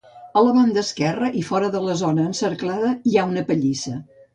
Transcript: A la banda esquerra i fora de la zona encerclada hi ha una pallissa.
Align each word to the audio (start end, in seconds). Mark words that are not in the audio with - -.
A 0.39 0.41
la 0.45 0.53
banda 0.55 0.83
esquerra 0.85 1.29
i 1.43 1.45
fora 1.51 1.71
de 1.77 1.85
la 1.91 1.99
zona 2.03 2.27
encerclada 2.33 2.95
hi 3.13 3.17
ha 3.23 3.33
una 3.33 3.51
pallissa. 3.53 4.01